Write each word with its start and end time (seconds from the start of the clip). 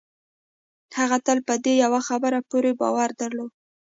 هغه 0.97 1.17
تل 1.25 1.37
په 1.47 1.53
دې 1.63 1.73
يوه 1.83 2.01
خبره 2.07 2.39
پوره 2.49 2.71
باور 2.79 3.09
درلود. 3.21 3.51